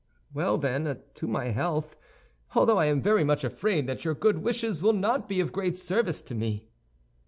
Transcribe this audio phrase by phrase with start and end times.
[0.33, 1.95] "Well, then, to my health!
[2.55, 5.77] although I am very much afraid that your good wishes will not be of great
[5.77, 6.69] service to me."